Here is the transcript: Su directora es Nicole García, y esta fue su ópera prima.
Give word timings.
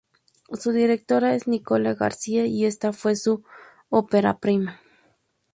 Su 0.59 0.71
directora 0.71 1.35
es 1.35 1.47
Nicole 1.47 1.93
García, 1.93 2.47
y 2.47 2.65
esta 2.65 2.91
fue 2.91 3.15
su 3.15 3.43
ópera 3.89 4.39
prima. 4.39 4.81